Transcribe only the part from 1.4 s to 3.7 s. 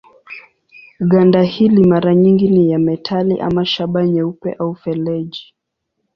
hili mara nyingi ni ya metali ama